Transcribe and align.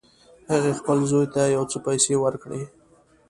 هغې 0.51 0.71
خپل 0.79 0.97
زوی 1.09 1.27
ته 1.33 1.41
یو 1.55 1.63
څه 1.71 1.77
پیسې 1.87 2.13
ورکړې 2.19 2.61